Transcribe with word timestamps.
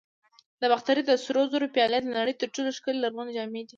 د 0.61 0.63
باختر 0.71 0.97
د 1.09 1.11
سرو 1.23 1.43
زرو 1.51 1.73
پیالې 1.75 1.99
د 2.01 2.07
نړۍ 2.19 2.33
تر 2.41 2.47
ټولو 2.55 2.69
ښکلي 2.77 2.99
لرغوني 3.01 3.31
جامونه 3.37 3.61
دي 3.63 3.69